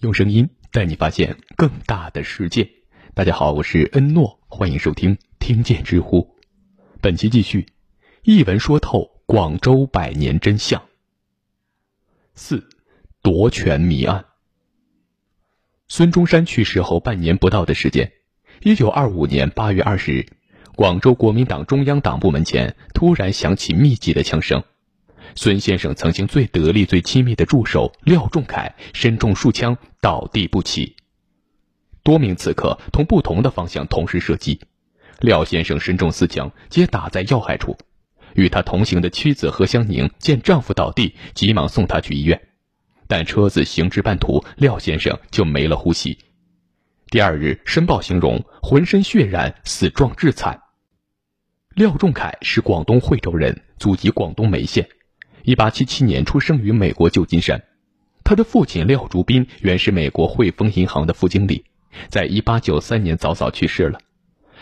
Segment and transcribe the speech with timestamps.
[0.00, 2.70] 用声音带你发现更大的世界。
[3.14, 6.20] 大家好，我是恩诺，欢迎收听《听见知乎》。
[7.00, 7.66] 本期继续，
[8.22, 10.80] 一文说透广州百年真相。
[12.36, 12.68] 四，
[13.22, 14.26] 夺权谜案。
[15.88, 18.12] 孙中山去世后半年不到的时间，
[18.62, 20.26] 一九二五年八月二十日，
[20.76, 24.62] 广州国民党中央党部门前突然响起密集的枪声。
[25.34, 30.96] 孙先生曾经最得力、最亲密的助手廖仲恺身中数枪，倒地不起。
[32.02, 34.60] 多名刺客从不同的方向同时射击，
[35.20, 37.76] 廖先生身中四枪，皆打在要害处。
[38.34, 42.40] 与他同行的妻子何香凝见丈夫倒地，急忙送他去医院，
[43.06, 46.18] 但车子行至半途，廖先生就没了呼吸。
[47.10, 50.62] 第二日，申报形容浑身血染，死状至惨。
[51.74, 54.88] 廖仲恺是广东惠州人，祖籍广东梅县。
[55.48, 57.64] 一八七七年出生于美国旧金山，
[58.22, 61.64] 他的父亲廖竹斌原是美国汇丰银行的副经理，
[62.10, 63.98] 在一八九三年早早去世了。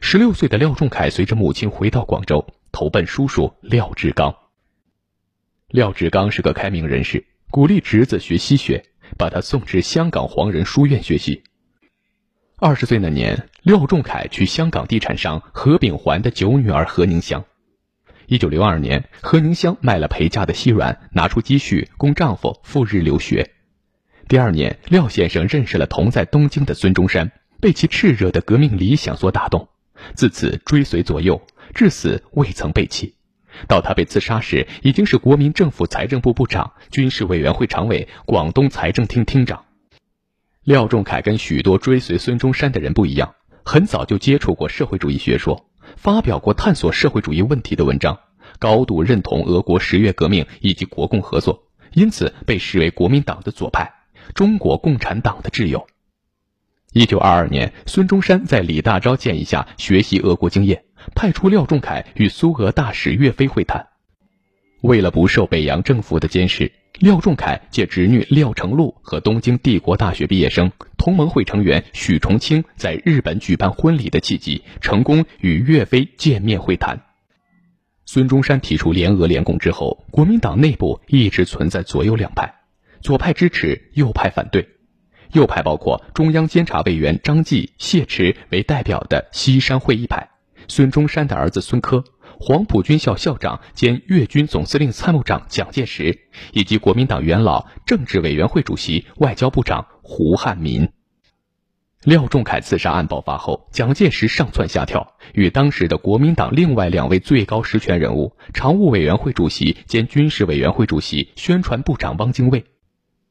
[0.00, 4.34] 十六岁的廖仲恺随着母亲回到广州，投奔叔叔廖志刚。
[5.68, 8.82] 廖志刚是个开明人士，鼓励侄子学西学，
[9.18, 11.42] 把他送至香港黄仁书院学习。
[12.56, 17.44] 二十岁那年，廖仲恺娶香港地产商何炳环的九女儿何宁香。
[18.30, 23.50] 一九六二年，何宁香卖了陪嫁的细软，拿出积蓄供丈夫赴日留学。
[24.28, 29.66] 第二年，廖先生认识了同在东京的孙中山，被其炽热的革命理想所打动，
[30.14, 31.42] 自此追随左右，
[31.74, 33.16] 至死未曾背弃。
[33.66, 39.64] 到他被刺杀时，已经是国民政府财政部部长、军事委员会常委、广东财政厅厅长。
[40.62, 43.34] 廖仲恺跟许多追随孙中山的人不一样，
[43.64, 45.66] 很早就接触过社会主义学说。
[45.96, 48.18] 发表过探索社会主义问题的文章，
[48.58, 53.92] 高度认同俄国十月革命以及国共合作，因此被视为国民党的左派，
[54.34, 55.86] 中国共产党的挚友。
[56.92, 63.86] 一九二二年，孙中山在李大钊建议下学习俄国经验，派出廖仲恺与苏俄大使岳飞会谈。
[64.80, 70.70] 为了不受北洋政府的监视，廖仲恺借侄女廖成禄和东京帝国大学毕业生。
[70.98, 77.00] 同盟会成员许崇清在日本举办婚礼的契机，成功与岳飞见面会谈。
[78.04, 82.56] 孙中山提出联俄联共之后，国民党内部一直存在左右两派，
[83.00, 84.68] 左派支持，右派反对。
[85.32, 90.28] 右派包括中央监察委员张继、谢池为代表的西山会议派，
[90.68, 92.04] 孙中山的儿子孙科，
[92.42, 96.20] 黄埔军校校长兼粤军总司令参谋长蒋介石，
[96.54, 99.86] 以及国民党元老、政治委员会主席、外交部长。
[100.02, 100.88] 胡汉民、
[102.02, 112.64] 廖仲恺刺杀案爆发后，蒋介石上蹿下跳，与当时的国民党另外两位最高实权人物——常务委员会主席兼军事委员会主席、宣传部长汪精卫，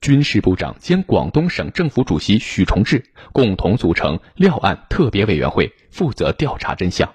[0.00, 7.14] 军事部长兼广东省政府主席许崇智，共同组成廖案特别委员会，负责调查真相。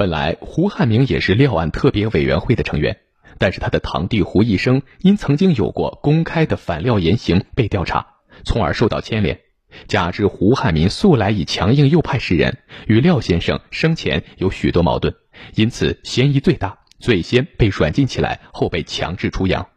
[0.00, 3.00] 本来，胡汉民也是廖案特别委员会的成员，
[3.36, 8.06] 但是他的堂弟胡一生因曾经有过公开的反廖言行被调查。
[8.42, 9.40] 从而受到牵连，
[9.88, 12.56] 加之胡汉民素来以强硬右派示人，
[12.86, 15.14] 与廖先生生前有许多矛盾，
[15.54, 19.68] 因此嫌疑最大，最先被软禁起来，后被强制出洋。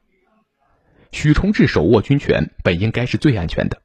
[1.12, 3.82] 许崇智手握军权，本应该是最安全的。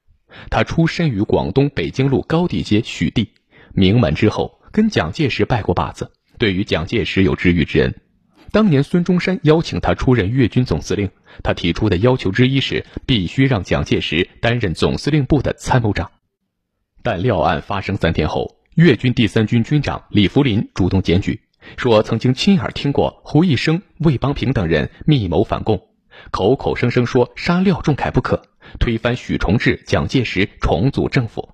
[0.50, 3.32] 他出身于广东北京路高地街许地
[3.72, 7.94] 名门之后，跟蒋介石拜过把子，对于蒋介石有知遇之恩。
[8.50, 11.10] 当年孙中山邀请他出任粤军总司令，
[11.42, 16.10] 他提出的要求之一是必须让蒋介石担任总司令部的参谋长。
[17.02, 21.42] 但廖案发生三天后，粤军第三军军长李福林主动检举，
[21.76, 25.88] 说曾经亲耳听过胡一生、魏邦平等人密谋反共，
[26.30, 28.42] 口口声声说杀廖仲恺不可，
[28.80, 31.50] 推翻许崇智、蒋介石，重组政府。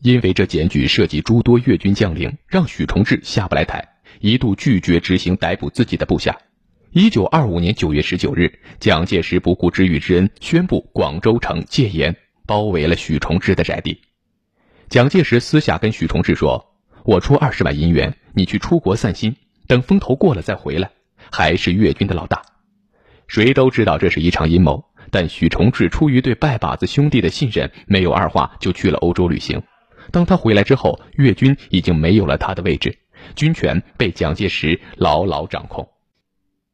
[0.00, 3.93] 因为这检举涉及诸多粤军将领，让许崇智下不来台。
[4.24, 6.34] 一度拒绝执行逮捕自己的部下。
[6.92, 14.00] 一九二五年九月十九日，蒋介石不顾知遇之恩，宣布广州城戒严，包围了许崇智的宅地。
[14.88, 20.90] 蒋介石私下跟许崇智说：“我出二十万银元，你去出国散心，等风头过了再回来。”
[21.30, 22.40] 还是粤军的老大。
[23.28, 29.62] 谁都知道这是一场阴谋，但许崇智出于对拜把子兄弟的信任，没有二话就去了欧洲旅行。
[30.10, 33.00] 当他回来之后，粤军已经没有了他的位置。
[33.34, 35.88] 军权被蒋介石牢牢掌控，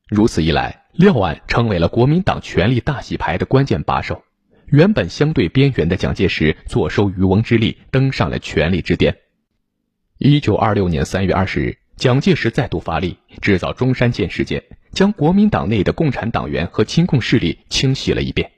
[0.09, 4.23] 如此一来，廖案成为了国民党权力大洗牌的关键把手。
[4.67, 9.17] 原本相对边缘的蒋介石坐收渔翁之利，登上了权力之巅。
[10.19, 14.63] 一九二六年三月二十日，蒋介石再度发力，制造中山舰事件，
[14.93, 18.53] 将国民党内的共产党员和亲共势力清洗了一遍。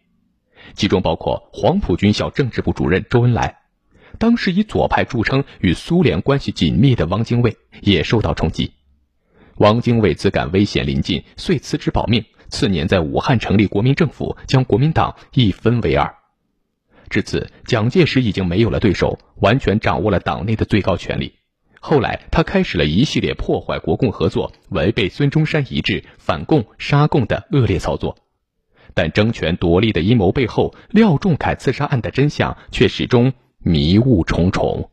[0.74, 3.61] 其中包括黄埔军校政治部主任周恩来，
[4.22, 8.70] 当时以左派著称、与苏联关系紧密的汪精卫也受到冲击。
[9.56, 12.24] 汪精卫自感危险临近，遂辞职保命。
[12.48, 16.14] 次年在武汉成立国民政府，将国民党一分为二。
[17.10, 21.32] 至此，蒋介石已经没有了对手，完全掌握了党内的最高权力。
[21.80, 28.16] 后来，他开始了一系列破坏国共合作、违背孙中山遗志、反共杀共的恶劣操作。
[28.94, 33.32] 但争权夺利的阴谋背后，廖仲恺刺杀案的真相却始终
[33.64, 34.90] 迷雾重重。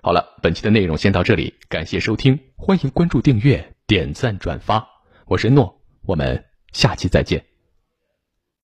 [0.00, 4.86] 好了，本期的内容先到这里，感谢收听，欢迎关注、订阅、点赞、转发，
[5.26, 7.47] 我是诺，我们下期再见。